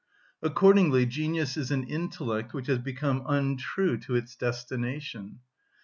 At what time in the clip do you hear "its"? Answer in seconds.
4.15-4.35